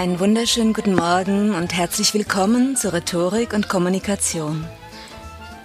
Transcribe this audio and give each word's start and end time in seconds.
Einen 0.00 0.18
wunderschönen 0.18 0.72
guten 0.72 0.94
Morgen 0.94 1.54
und 1.54 1.74
herzlich 1.74 2.14
willkommen 2.14 2.74
zur 2.74 2.94
Rhetorik 2.94 3.52
und 3.52 3.68
Kommunikation. 3.68 4.64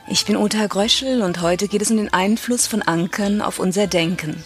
Ich 0.09 0.25
bin 0.25 0.35
Uta 0.35 0.67
Gröschel 0.67 1.21
und 1.21 1.39
heute 1.39 1.69
geht 1.69 1.81
es 1.81 1.89
um 1.89 1.95
den 1.95 2.11
Einfluss 2.11 2.67
von 2.67 2.81
Ankern 2.81 3.41
auf 3.41 3.59
unser 3.59 3.87
Denken. 3.87 4.43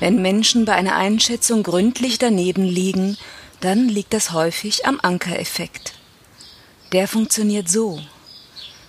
Wenn 0.00 0.20
Menschen 0.20 0.64
bei 0.64 0.72
einer 0.72 0.96
Einschätzung 0.96 1.62
gründlich 1.62 2.18
daneben 2.18 2.64
liegen, 2.64 3.16
dann 3.60 3.88
liegt 3.88 4.12
das 4.12 4.32
häufig 4.32 4.84
am 4.84 4.98
Ankereffekt. 5.00 5.92
Der 6.90 7.06
funktioniert 7.06 7.68
so. 7.68 8.00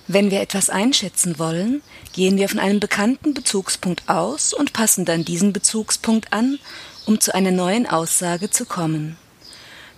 Wenn 0.08 0.32
wir 0.32 0.42
etwas 0.42 0.72
einschätzen 0.72 1.38
wollen, 1.38 1.84
gehen 2.14 2.38
wir 2.38 2.50
von 2.50 2.58
einem 2.58 2.80
bekannten 2.80 3.36
Bezugspunkt 3.36 4.10
aus 4.10 4.54
und 4.54 4.74
passen 4.74 5.06
dann 5.06 5.24
diesen 5.24 5.54
Bezugspunkt 5.54 6.34
an, 6.34 6.58
um 7.06 7.20
zu 7.20 7.36
einer 7.36 7.52
neuen 7.52 7.86
Aussage 7.86 8.50
zu 8.50 8.66
kommen. 8.66 9.18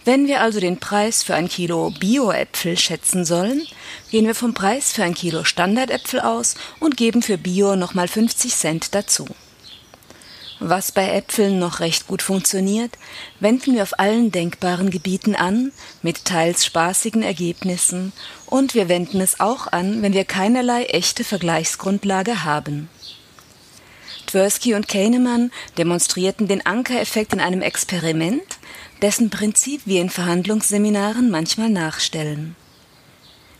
Wenn 0.09 0.26
wir 0.26 0.41
also 0.41 0.59
den 0.59 0.80
Preis 0.80 1.22
für 1.22 1.36
ein 1.36 1.48
Kilo 1.48 1.91
Bio-Äpfel 1.99 2.80
schätzen 2.80 3.26
sollen, 3.26 3.62
gehen 4.09 4.26
wir 4.26 4.34
vom 4.34 4.55
Preis 4.55 4.91
für 4.91 5.04
ein 5.04 5.13
Kilo 5.13 5.44
Standardäpfel 5.44 6.22
aus 6.22 6.55
und 6.80 6.98
geben 6.98 7.22
für 7.22 7.38
Bio 7.38 7.76
nochmal 7.76 8.08
50 8.08 8.52
Cent 8.55 8.95
dazu. 8.95 9.27
Was 10.59 10.91
bei 10.91 11.08
Äpfeln 11.09 11.59
noch 11.59 11.80
recht 11.80 12.08
gut 12.08 12.23
funktioniert, 12.23 12.98
wenden 13.40 13.76
wir 13.76 13.84
auf 13.84 13.99
allen 13.99 14.32
denkbaren 14.32 14.90
Gebieten 14.90 15.35
an, 15.35 15.72
mit 16.02 16.26
teils 16.26 16.66
spaßigen 16.66 17.21
Ergebnissen, 17.21 18.12
und 18.48 18.73
wir 18.73 18.90
wenden 18.90 19.21
es 19.21 19.40
auch 19.40 19.68
an, 19.68 20.01
wenn 20.01 20.13
wir 20.13 20.26
keinerlei 20.26 20.85
echte 20.85 21.23
Vergleichsgrundlage 21.23 22.44
haben. 22.44 22.90
Tversky 24.26 24.73
und 24.73 24.88
Kahnemann 24.88 25.51
demonstrierten 25.77 26.48
den 26.48 26.66
Ankereffekt 26.66 27.34
in 27.34 27.40
einem 27.40 27.62
Experiment, 27.62 28.59
dessen 29.01 29.29
Prinzip 29.29 29.81
wir 29.85 30.01
in 30.01 30.09
Verhandlungsseminaren 30.09 31.29
manchmal 31.29 31.69
nachstellen. 31.69 32.55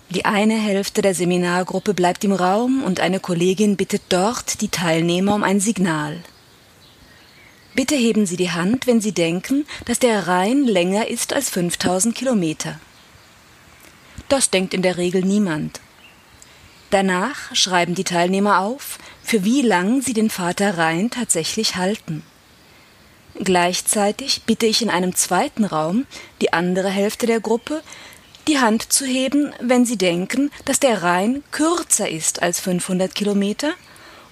Die 0.10 0.26
eine 0.26 0.56
Hälfte 0.56 1.02
der 1.02 1.14
Seminargruppe 1.14 1.94
bleibt 1.94 2.24
im 2.24 2.34
Raum 2.34 2.84
und 2.84 3.00
eine 3.00 3.20
Kollegin 3.20 3.78
bittet 3.78 4.02
dort 4.10 4.62
die 4.62 4.70
Teilnehmer 4.70 5.36
um 5.36 5.44
ein 5.44 5.60
Signal. 5.60 6.24
Bitte 7.76 7.96
heben 7.96 8.26
Sie 8.26 8.36
die 8.36 8.52
Hand, 8.52 8.88
wenn 8.88 9.02
Sie 9.02 9.12
denken, 9.12 9.66
dass 9.86 10.00
der 10.00 10.28
Rhein 10.28 10.64
länger 10.64 11.08
ist 11.08 11.34
als 11.34 11.50
5000 11.52 12.16
Kilometer. 12.16 12.80
Das 14.28 14.50
denkt 14.50 14.74
in 14.74 14.82
der 14.82 14.98
Regel 14.98 15.24
niemand. 15.24 15.80
Danach 16.90 17.56
schreiben 17.56 17.94
die 17.94 18.04
Teilnehmer 18.04 18.60
auf, 18.60 18.98
für 19.24 19.44
wie 19.44 19.62
lang 19.62 20.02
sie 20.02 20.14
den 20.14 20.32
Vater 20.32 20.78
Rhein 20.78 21.12
tatsächlich 21.12 21.76
halten. 21.76 22.24
Gleichzeitig 23.40 24.42
bitte 24.46 24.66
ich 24.66 24.82
in 24.82 24.90
einem 24.90 25.16
zweiten 25.16 25.64
Raum 25.64 26.06
die 26.42 26.52
andere 26.52 26.90
Hälfte 26.90 27.26
der 27.26 27.40
Gruppe, 27.40 27.82
die 28.48 28.60
Hand 28.60 28.92
zu 28.92 29.06
heben, 29.06 29.54
wenn 29.62 29.86
sie 29.86 29.98
denken, 29.98 30.52
dass 30.66 30.80
der 30.80 31.04
Rhein 31.04 31.44
kürzer 31.52 32.10
ist 32.10 32.42
als 32.42 32.60
500 32.60 33.16
Kilometer 33.16 33.74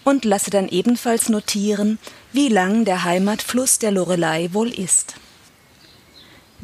und 0.03 0.25
lasse 0.25 0.49
dann 0.49 0.67
ebenfalls 0.67 1.29
notieren, 1.29 1.99
wie 2.33 2.49
lang 2.49 2.83
der 2.83 3.05
Heimatfluss 3.05 3.79
der 3.79 3.91
Lorelei 3.91 4.49
wohl 4.51 4.69
ist. 4.69 5.15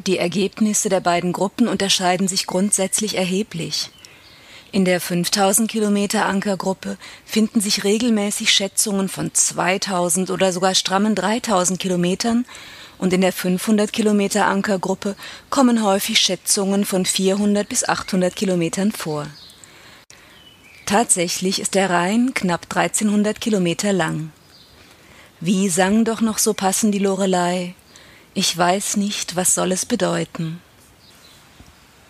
Die 0.06 0.18
Ergebnisse 0.18 0.88
der 0.88 1.00
beiden 1.00 1.32
Gruppen 1.32 1.66
unterscheiden 1.66 2.28
sich 2.28 2.46
grundsätzlich 2.46 3.16
erheblich. 3.16 3.90
In 4.74 4.84
der 4.84 5.00
5000 5.00 5.70
Kilometer 5.70 6.26
Ankergruppe 6.26 6.98
finden 7.24 7.60
sich 7.60 7.84
regelmäßig 7.84 8.52
Schätzungen 8.52 9.08
von 9.08 9.32
2000 9.32 10.32
oder 10.32 10.52
sogar 10.52 10.74
strammen 10.74 11.14
3000 11.14 11.78
Kilometern 11.78 12.44
und 12.98 13.12
in 13.12 13.20
der 13.20 13.32
500 13.32 13.92
Kilometer 13.92 14.46
Ankergruppe 14.46 15.14
kommen 15.48 15.84
häufig 15.84 16.18
Schätzungen 16.18 16.84
von 16.84 17.06
400 17.06 17.68
bis 17.68 17.88
800 17.88 18.34
Kilometern 18.34 18.90
vor. 18.90 19.28
Tatsächlich 20.86 21.60
ist 21.60 21.76
der 21.76 21.88
Rhein 21.88 22.34
knapp 22.34 22.62
1300 22.62 23.40
Kilometer 23.40 23.92
lang. 23.92 24.32
Wie 25.38 25.68
sang 25.68 26.04
doch 26.04 26.20
noch 26.20 26.38
so 26.38 26.52
passend 26.52 26.92
die 26.92 26.98
Lorelei? 26.98 27.76
Ich 28.34 28.58
weiß 28.58 28.96
nicht, 28.96 29.36
was 29.36 29.54
soll 29.54 29.70
es 29.70 29.86
bedeuten. 29.86 30.60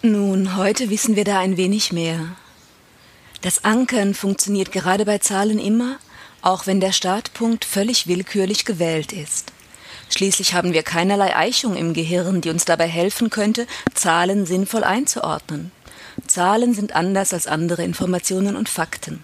Nun, 0.01 0.57
heute 0.57 0.89
wissen 0.89 1.15
wir 1.15 1.25
da 1.25 1.41
ein 1.41 1.59
wenig 1.59 1.93
mehr. 1.93 2.37
Das 3.44 3.62
Ankern 3.62 4.15
funktioniert 4.15 4.72
gerade 4.72 5.05
bei 5.05 5.19
Zahlen 5.19 5.59
immer, 5.59 5.99
auch 6.41 6.66
wenn 6.66 6.81
der 6.81 6.93
Startpunkt 6.93 7.66
völlig 7.66 8.06
willkürlich 8.06 8.65
gewählt 8.65 9.12
ist. 9.12 9.53
Schließlich 10.09 10.55
haben 10.55 10.72
wir 10.72 10.82
keinerlei 10.82 11.37
Eichung 11.37 11.77
im 11.77 11.93
Gehirn, 11.93 12.41
die 12.41 12.49
uns 12.49 12.65
dabei 12.65 12.88
helfen 12.88 13.28
könnte, 13.28 13.66
Zahlen 13.93 14.47
sinnvoll 14.47 14.82
einzuordnen. 14.82 15.72
Zahlen 16.27 16.72
sind 16.72 16.97
anders 16.97 17.34
als 17.34 17.47
andere 17.47 17.84
Informationen 17.84 18.56
und 18.56 18.71
Fakten. 18.71 19.22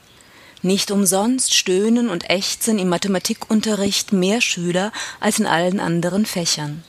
Nicht 0.61 0.91
umsonst 0.91 1.55
stöhnen 1.55 2.11
und 2.11 2.29
ächzen 2.29 2.79
im 2.79 2.91
Mathematikunterricht 2.91 4.13
mehr 4.13 4.43
Schüler 4.43 4.93
als 5.21 5.39
in 5.39 5.47
allen 5.47 5.81
anderen 5.81 6.27
Fächern. 6.27 6.85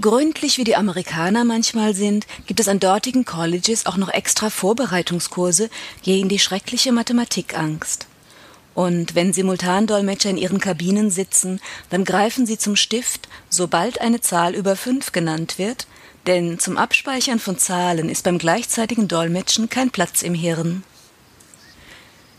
Gründlich 0.00 0.56
wie 0.56 0.64
die 0.64 0.76
Amerikaner 0.76 1.44
manchmal 1.44 1.94
sind, 1.94 2.26
gibt 2.46 2.60
es 2.60 2.68
an 2.68 2.80
dortigen 2.80 3.26
Colleges 3.26 3.84
auch 3.84 3.98
noch 3.98 4.08
extra 4.08 4.48
Vorbereitungskurse 4.48 5.68
gegen 6.02 6.30
die 6.30 6.38
schreckliche 6.38 6.92
Mathematikangst. 6.92 8.06
Und 8.74 9.14
wenn 9.14 9.34
Simultandolmetscher 9.34 10.30
in 10.30 10.38
ihren 10.38 10.60
Kabinen 10.60 11.10
sitzen, 11.10 11.60
dann 11.90 12.04
greifen 12.04 12.46
sie 12.46 12.56
zum 12.56 12.74
Stift, 12.74 13.28
sobald 13.50 14.00
eine 14.00 14.22
Zahl 14.22 14.54
über 14.54 14.76
fünf 14.76 15.12
genannt 15.12 15.58
wird, 15.58 15.86
denn 16.26 16.58
zum 16.58 16.78
Abspeichern 16.78 17.38
von 17.38 17.58
Zahlen 17.58 18.08
ist 18.08 18.24
beim 18.24 18.38
gleichzeitigen 18.38 19.08
Dolmetschen 19.08 19.68
kein 19.68 19.90
Platz 19.90 20.22
im 20.22 20.32
Hirn. 20.32 20.84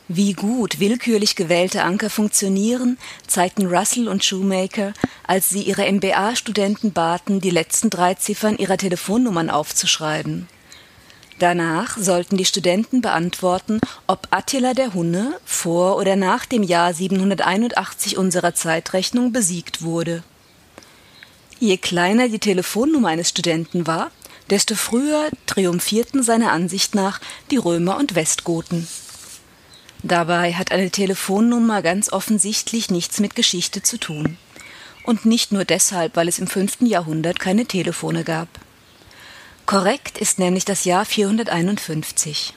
Wie 0.09 0.33
gut 0.33 0.79
willkürlich 0.81 1.37
gewählte 1.37 1.83
Anker 1.83 2.09
funktionieren, 2.09 2.97
zeigten 3.25 3.67
Russell 3.67 4.09
und 4.09 4.23
Shoemaker, 4.23 4.93
als 5.25 5.49
sie 5.49 5.61
ihre 5.61 5.89
MBA-Studenten 5.89 6.91
baten, 6.91 7.39
die 7.39 7.49
letzten 7.49 7.89
drei 7.89 8.13
Ziffern 8.15 8.57
ihrer 8.57 8.77
Telefonnummern 8.77 9.49
aufzuschreiben. 9.49 10.49
Danach 11.39 11.97
sollten 11.97 12.35
die 12.35 12.45
Studenten 12.45 13.01
beantworten, 13.01 13.79
ob 14.05 14.27
Attila 14.29 14.73
der 14.73 14.93
Hunne 14.93 15.39
vor 15.45 15.97
oder 15.97 16.17
nach 16.17 16.45
dem 16.45 16.63
Jahr 16.63 16.93
781 16.93 18.17
unserer 18.17 18.53
Zeitrechnung 18.53 19.31
besiegt 19.31 19.81
wurde. 19.81 20.21
Je 21.59 21.77
kleiner 21.77 22.27
die 22.27 22.39
Telefonnummer 22.39 23.07
eines 23.07 23.29
Studenten 23.29 23.87
war, 23.87 24.11
desto 24.49 24.75
früher 24.75 25.29
triumphierten 25.45 26.23
seiner 26.23 26.51
Ansicht 26.51 26.93
nach 26.93 27.21
die 27.51 27.57
Römer 27.57 27.97
und 27.97 28.15
Westgoten. 28.15 28.87
Dabei 30.03 30.53
hat 30.53 30.73
eine 30.73 30.91
Telefonnummer 30.91 31.81
ganz 31.81 32.11
offensichtlich 32.11 32.91
nichts 32.91 33.21
mit 33.21 33.35
Geschichte 33.35 33.81
zu 33.81 33.97
tun. 33.97 34.37
Und 35.05 35.25
nicht 35.25 35.53
nur 35.53 35.63
deshalb, 35.63 36.17
weil 36.17 36.27
es 36.27 36.39
im 36.39 36.47
fünften 36.47 36.85
Jahrhundert 36.85 37.39
keine 37.39 37.65
Telefone 37.65 38.25
gab. 38.25 38.47
Korrekt 39.65 40.17
ist 40.17 40.39
nämlich 40.39 40.65
das 40.65 40.83
Jahr 40.83 41.05
451. 41.05 42.53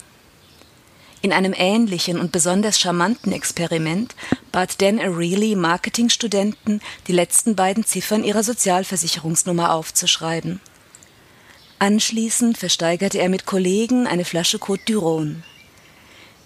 In 1.23 1.33
einem 1.33 1.55
ähnlichen 1.57 2.21
und 2.21 2.33
besonders 2.33 2.81
charmanten 2.81 3.33
Experiment 3.33 4.15
bat 4.51 4.83
Dan 4.83 5.01
Ariely 5.01 5.55
Marketingstudenten, 5.55 6.81
die 7.07 7.13
letzten 7.13 7.55
beiden 7.55 7.85
Ziffern 7.85 8.25
ihrer 8.25 8.43
Sozialversicherungsnummer 8.43 9.73
aufzuschreiben. 9.73 10.61
Anschließend 11.79 12.59
versteigerte 12.59 13.19
er 13.19 13.29
mit 13.29 13.47
Kollegen 13.47 14.07
eine 14.07 14.25
Flasche 14.25 14.59
Côte 14.59 14.85
du 14.87 15.01
Rhône. 15.01 15.43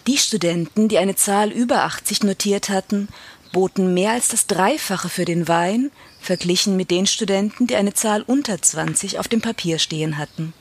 Die 0.06 0.16
Studenten, 0.16 0.88
die 0.88 0.98
eine 0.98 1.14
Zahl 1.14 1.50
über 1.50 1.84
80 1.84 2.22
notiert 2.22 2.68
hatten, 2.70 3.08
boten 3.52 3.92
mehr 3.92 4.12
als 4.12 4.28
das 4.28 4.46
Dreifache 4.46 5.08
für 5.08 5.24
den 5.24 5.48
Wein, 5.48 5.90
verglichen 6.20 6.76
mit 6.76 6.90
den 6.90 7.06
Studenten, 7.06 7.66
die 7.66 7.76
eine 7.76 7.94
Zahl 7.94 8.22
unter 8.22 8.60
20 8.60 9.18
auf 9.18 9.28
dem 9.28 9.40
Papier 9.40 9.78
stehen 9.78 10.18
hatten. 10.18 10.52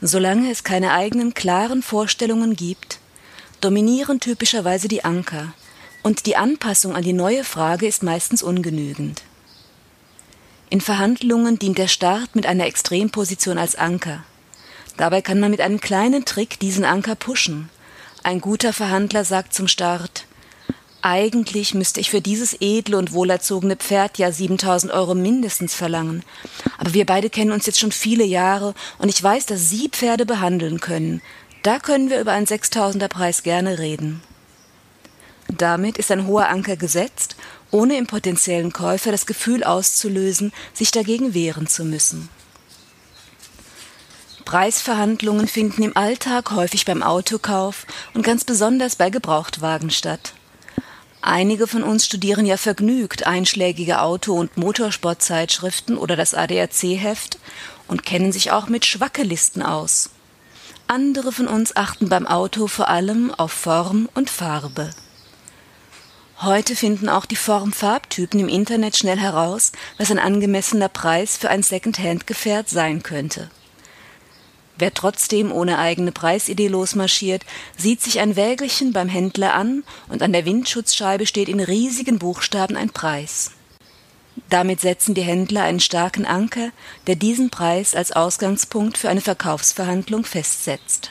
Solange 0.00 0.50
es 0.50 0.64
keine 0.64 0.92
eigenen 0.92 1.34
klaren 1.34 1.82
Vorstellungen 1.82 2.56
gibt, 2.56 2.98
dominieren 3.60 4.20
typischerweise 4.20 4.88
die 4.88 5.04
Anker, 5.04 5.52
und 6.02 6.26
die 6.26 6.36
Anpassung 6.36 6.94
an 6.94 7.02
die 7.02 7.14
neue 7.14 7.44
Frage 7.44 7.86
ist 7.86 8.02
meistens 8.02 8.42
ungenügend. 8.42 9.22
In 10.68 10.80
Verhandlungen 10.80 11.58
dient 11.58 11.78
der 11.78 11.88
Start 11.88 12.36
mit 12.36 12.46
einer 12.46 12.66
Extremposition 12.66 13.58
als 13.58 13.76
Anker. 13.76 14.24
Dabei 14.96 15.22
kann 15.22 15.40
man 15.40 15.50
mit 15.50 15.60
einem 15.60 15.80
kleinen 15.80 16.24
Trick 16.24 16.58
diesen 16.60 16.84
Anker 16.84 17.14
pushen, 17.14 17.70
ein 18.24 18.40
guter 18.40 18.72
Verhandler 18.72 19.24
sagt 19.24 19.52
zum 19.52 19.68
Start, 19.68 20.24
eigentlich 21.02 21.74
müsste 21.74 22.00
ich 22.00 22.08
für 22.08 22.22
dieses 22.22 22.56
edle 22.58 22.96
und 22.96 23.12
wohlerzogene 23.12 23.76
Pferd 23.76 24.16
ja 24.16 24.32
7000 24.32 24.90
Euro 24.90 25.14
mindestens 25.14 25.74
verlangen. 25.74 26.24
Aber 26.78 26.94
wir 26.94 27.04
beide 27.04 27.28
kennen 27.28 27.52
uns 27.52 27.66
jetzt 27.66 27.78
schon 27.78 27.92
viele 27.92 28.24
Jahre 28.24 28.74
und 28.96 29.10
ich 29.10 29.22
weiß, 29.22 29.44
dass 29.44 29.68
Sie 29.68 29.90
Pferde 29.90 30.24
behandeln 30.24 30.80
können. 30.80 31.20
Da 31.62 31.78
können 31.78 32.08
wir 32.08 32.18
über 32.18 32.32
einen 32.32 32.46
6000er 32.46 33.08
Preis 33.08 33.42
gerne 33.42 33.78
reden. 33.78 34.22
Damit 35.48 35.98
ist 35.98 36.10
ein 36.10 36.26
hoher 36.26 36.48
Anker 36.48 36.76
gesetzt, 36.76 37.36
ohne 37.70 37.98
im 37.98 38.06
potenziellen 38.06 38.72
Käufer 38.72 39.12
das 39.12 39.26
Gefühl 39.26 39.64
auszulösen, 39.64 40.52
sich 40.72 40.90
dagegen 40.90 41.34
wehren 41.34 41.66
zu 41.66 41.84
müssen. 41.84 42.30
Preisverhandlungen 44.44 45.48
finden 45.48 45.82
im 45.82 45.96
Alltag 45.96 46.50
häufig 46.50 46.84
beim 46.84 47.02
Autokauf 47.02 47.86
und 48.14 48.22
ganz 48.22 48.44
besonders 48.44 48.96
bei 48.96 49.10
Gebrauchtwagen 49.10 49.90
statt. 49.90 50.34
Einige 51.22 51.66
von 51.66 51.82
uns 51.82 52.04
studieren 52.04 52.44
ja 52.44 52.58
vergnügt 52.58 53.26
einschlägige 53.26 54.02
Auto- 54.02 54.34
und 54.38 54.58
Motorsportzeitschriften 54.58 55.96
oder 55.96 56.16
das 56.16 56.34
ADAC-Heft 56.34 57.38
und 57.88 58.04
kennen 58.04 58.30
sich 58.30 58.50
auch 58.50 58.68
mit 58.68 58.84
Schwackelisten 58.84 59.62
aus. 59.62 60.10
Andere 60.86 61.32
von 61.32 61.48
uns 61.48 61.76
achten 61.76 62.10
beim 62.10 62.26
Auto 62.26 62.66
vor 62.66 62.88
allem 62.88 63.32
auf 63.34 63.52
Form 63.52 64.10
und 64.14 64.28
Farbe. 64.28 64.90
Heute 66.42 66.76
finden 66.76 67.08
auch 67.08 67.24
die 67.24 67.36
Formfarbtypen 67.36 68.38
im 68.40 68.48
Internet 68.48 68.98
schnell 68.98 69.18
heraus, 69.18 69.72
was 69.96 70.10
ein 70.10 70.18
angemessener 70.18 70.90
Preis 70.90 71.38
für 71.38 71.48
ein 71.48 71.62
Second-Hand-Gefährt 71.62 72.68
sein 72.68 73.02
könnte. 73.02 73.48
Wer 74.76 74.92
trotzdem 74.92 75.52
ohne 75.52 75.78
eigene 75.78 76.10
Preisidee 76.10 76.68
losmarschiert, 76.68 77.44
sieht 77.76 78.02
sich 78.02 78.18
ein 78.20 78.34
Wägelchen 78.34 78.92
beim 78.92 79.08
Händler 79.08 79.54
an 79.54 79.84
und 80.08 80.22
an 80.22 80.32
der 80.32 80.44
Windschutzscheibe 80.44 81.26
steht 81.26 81.48
in 81.48 81.60
riesigen 81.60 82.18
Buchstaben 82.18 82.76
ein 82.76 82.90
Preis. 82.90 83.52
Damit 84.50 84.80
setzen 84.80 85.14
die 85.14 85.22
Händler 85.22 85.62
einen 85.62 85.80
starken 85.80 86.26
Anker, 86.26 86.70
der 87.06 87.14
diesen 87.14 87.50
Preis 87.50 87.94
als 87.94 88.12
Ausgangspunkt 88.12 88.98
für 88.98 89.08
eine 89.08 89.20
Verkaufsverhandlung 89.20 90.24
festsetzt. 90.24 91.10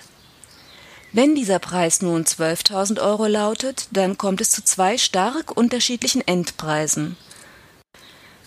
Wenn 1.14 1.36
dieser 1.36 1.60
Preis 1.60 2.02
nun 2.02 2.24
12.000 2.24 3.00
Euro 3.00 3.28
lautet, 3.28 3.88
dann 3.92 4.18
kommt 4.18 4.42
es 4.42 4.50
zu 4.50 4.64
zwei 4.64 4.98
stark 4.98 5.56
unterschiedlichen 5.56 6.28
Endpreisen. 6.28 7.16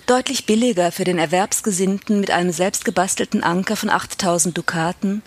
Deutlich 0.07 0.47
billiger 0.47 0.93
für 0.93 1.03
den 1.03 1.19
Erwerbsgesinnten 1.19 2.21
mit 2.21 2.31
einem 2.31 2.53
selbstgebastelten 2.53 3.43
Anker 3.43 3.75
von 3.75 3.91
8.000 3.91 4.53
Dukaten, 4.53 5.21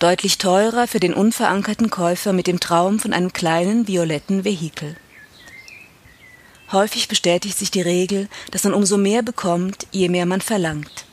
deutlich 0.00 0.38
teurer 0.38 0.88
für 0.88 0.98
den 0.98 1.14
unverankerten 1.14 1.90
Käufer 1.90 2.32
mit 2.32 2.48
dem 2.48 2.58
Traum 2.58 2.98
von 2.98 3.12
einem 3.12 3.32
kleinen 3.32 3.86
violetten 3.86 4.42
Vehikel. 4.42 4.96
Häufig 6.72 7.06
bestätigt 7.06 7.56
sich 7.56 7.70
die 7.70 7.82
Regel, 7.82 8.28
dass 8.50 8.64
man 8.64 8.74
umso 8.74 8.96
mehr 8.96 9.22
bekommt, 9.22 9.86
je 9.92 10.08
mehr 10.08 10.26
man 10.26 10.40
verlangt. 10.40 11.04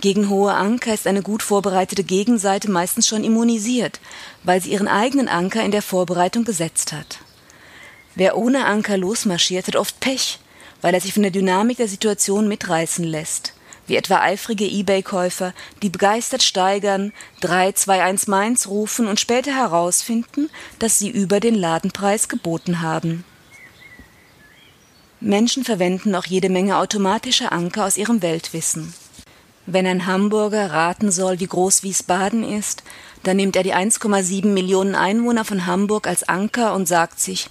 Gegen 0.00 0.28
hohe 0.28 0.52
Anker 0.52 0.92
ist 0.92 1.06
eine 1.06 1.22
gut 1.22 1.44
vorbereitete 1.44 2.02
Gegenseite 2.02 2.72
meistens 2.72 3.06
schon 3.06 3.22
immunisiert, 3.22 4.00
weil 4.42 4.60
sie 4.60 4.72
ihren 4.72 4.88
eigenen 4.88 5.28
Anker 5.28 5.62
in 5.62 5.70
der 5.70 5.82
Vorbereitung 5.82 6.42
gesetzt 6.42 6.92
hat. 6.92 7.20
Wer 8.16 8.36
ohne 8.36 8.64
Anker 8.64 8.96
losmarschiert, 8.96 9.68
hat 9.68 9.76
oft 9.76 10.00
Pech, 10.00 10.39
weil 10.80 10.94
er 10.94 11.00
sich 11.00 11.12
von 11.12 11.22
der 11.22 11.32
Dynamik 11.32 11.76
der 11.78 11.88
Situation 11.88 12.48
mitreißen 12.48 13.04
lässt, 13.04 13.54
wie 13.86 13.96
etwa 13.96 14.20
eifrige 14.20 14.64
Ebay-Käufer, 14.64 15.52
die 15.82 15.90
begeistert 15.90 16.42
steigern, 16.42 17.12
321 17.40 18.28
Mainz 18.28 18.66
rufen 18.68 19.06
und 19.06 19.20
später 19.20 19.54
herausfinden, 19.54 20.50
dass 20.78 20.98
sie 20.98 21.10
über 21.10 21.40
den 21.40 21.54
Ladenpreis 21.54 22.28
geboten 22.28 22.80
haben. 22.80 23.24
Menschen 25.20 25.64
verwenden 25.64 26.14
auch 26.14 26.24
jede 26.24 26.48
Menge 26.48 26.78
automatische 26.78 27.52
Anker 27.52 27.84
aus 27.84 27.98
ihrem 27.98 28.22
Weltwissen. 28.22 28.94
Wenn 29.66 29.86
ein 29.86 30.06
Hamburger 30.06 30.70
raten 30.70 31.12
soll, 31.12 31.38
wie 31.40 31.46
groß 31.46 31.82
Wiesbaden 31.82 32.42
ist, 32.42 32.82
dann 33.22 33.36
nimmt 33.36 33.54
er 33.54 33.62
die 33.62 33.74
1,7 33.74 34.46
Millionen 34.46 34.94
Einwohner 34.94 35.44
von 35.44 35.66
Hamburg 35.66 36.06
als 36.06 36.26
Anker 36.26 36.74
und 36.74 36.88
sagt 36.88 37.20
sich, 37.20 37.48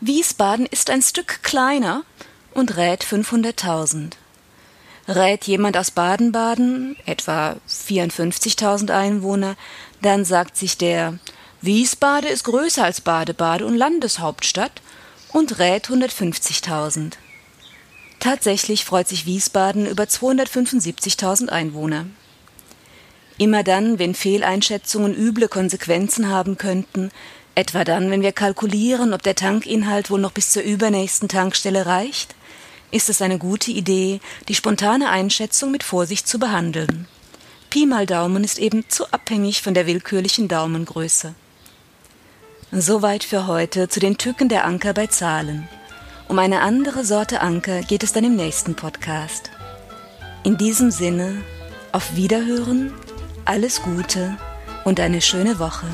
Wiesbaden 0.00 0.66
ist 0.66 0.90
ein 0.90 1.00
Stück 1.00 1.44
kleiner 1.44 2.02
und 2.54 2.76
rät 2.76 3.04
500.000. 3.04 4.12
Rät 5.08 5.44
jemand 5.44 5.76
aus 5.76 5.90
Baden-Baden, 5.90 6.96
etwa 7.06 7.56
54.000 7.68 8.90
Einwohner, 8.90 9.56
dann 10.00 10.24
sagt 10.24 10.56
sich 10.56 10.78
der, 10.78 11.18
Wiesbaden 11.60 12.30
ist 12.30 12.44
größer 12.44 12.84
als 12.84 13.00
Bade-Bade 13.00 13.66
und 13.66 13.76
Landeshauptstadt 13.76 14.82
und 15.32 15.58
rät 15.58 15.88
150.000. 15.88 17.12
Tatsächlich 18.20 18.84
freut 18.84 19.08
sich 19.08 19.26
Wiesbaden 19.26 19.86
über 19.86 20.04
275.000 20.04 21.48
Einwohner. 21.48 22.06
Immer 23.38 23.64
dann, 23.64 23.98
wenn 23.98 24.14
Fehleinschätzungen 24.14 25.14
üble 25.14 25.48
Konsequenzen 25.48 26.28
haben 26.28 26.58
könnten, 26.58 27.10
etwa 27.54 27.84
dann, 27.84 28.10
wenn 28.10 28.22
wir 28.22 28.32
kalkulieren, 28.32 29.12
ob 29.12 29.22
der 29.22 29.34
Tankinhalt 29.34 30.10
wohl 30.10 30.20
noch 30.20 30.32
bis 30.32 30.50
zur 30.50 30.62
übernächsten 30.62 31.28
Tankstelle 31.28 31.86
reicht, 31.86 32.34
ist 32.92 33.08
es 33.08 33.20
eine 33.20 33.38
gute 33.38 33.72
Idee, 33.72 34.20
die 34.48 34.54
spontane 34.54 35.08
Einschätzung 35.08 35.72
mit 35.72 35.82
Vorsicht 35.82 36.28
zu 36.28 36.38
behandeln. 36.38 37.08
Pi 37.70 37.86
mal 37.86 38.06
Daumen 38.06 38.44
ist 38.44 38.58
eben 38.58 38.88
zu 38.88 39.10
abhängig 39.10 39.62
von 39.62 39.74
der 39.74 39.86
willkürlichen 39.86 40.46
Daumengröße. 40.46 41.34
Soweit 42.70 43.24
für 43.24 43.46
heute 43.46 43.88
zu 43.88 43.98
den 43.98 44.18
Tücken 44.18 44.48
der 44.48 44.64
Anker 44.66 44.92
bei 44.92 45.06
Zahlen. 45.06 45.68
Um 46.28 46.38
eine 46.38 46.60
andere 46.60 47.04
Sorte 47.04 47.40
Anker 47.40 47.80
geht 47.82 48.02
es 48.02 48.12
dann 48.12 48.24
im 48.24 48.36
nächsten 48.36 48.74
Podcast. 48.74 49.50
In 50.44 50.56
diesem 50.58 50.90
Sinne, 50.90 51.42
auf 51.92 52.14
Wiederhören, 52.14 52.92
alles 53.44 53.82
Gute 53.82 54.36
und 54.84 55.00
eine 55.00 55.20
schöne 55.20 55.58
Woche. 55.58 55.86